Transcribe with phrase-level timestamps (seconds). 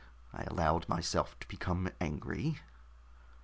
[0.33, 2.57] I allowed myself to become angry."